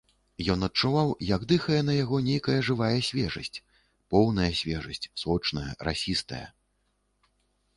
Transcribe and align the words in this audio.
Ён 0.51 0.59
адчуваў, 0.67 1.09
як 1.31 1.43
дыхае 1.51 1.81
на 1.89 1.93
яго 1.97 2.21
нейкая 2.29 2.55
жывая 2.69 2.97
свежасць, 3.09 3.61
поўная 4.15 4.49
свежасць, 4.61 5.09
сочная, 5.25 5.69
расістая. 5.91 6.45